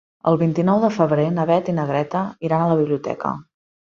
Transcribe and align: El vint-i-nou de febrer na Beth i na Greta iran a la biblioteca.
El 0.29 0.37
vint-i-nou 0.41 0.77
de 0.85 0.89
febrer 0.95 1.25
na 1.35 1.45
Beth 1.49 1.69
i 1.73 1.75
na 1.79 1.85
Greta 1.91 2.21
iran 2.49 2.65
a 2.65 2.71
la 2.73 2.79
biblioteca. 2.81 3.35